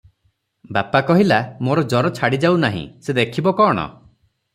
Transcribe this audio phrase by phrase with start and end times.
[0.77, 3.85] ବାପା କହିଲା, "ମୋର ଜର ଛାଡ଼ିଯାଉ ନାହିଁ, ସେ ଦେଖିବ କଣ?